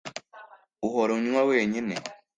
[0.87, 1.95] Uhora unywa wenyine